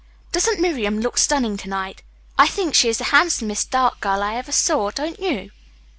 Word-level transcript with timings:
"Doesn't 0.31 0.59
Miriam 0.59 0.99
look 0.99 1.19
stunning 1.19 1.57
to 1.57 1.69
night? 1.69 2.01
I 2.35 2.47
think 2.47 2.73
she 2.73 2.89
is 2.89 2.97
the 2.97 3.03
handsomest 3.13 3.69
dark 3.69 3.99
girl 3.99 4.23
I 4.23 4.33
ever 4.35 4.51
saw, 4.51 4.89
don't 4.89 5.19
you?" 5.19 5.51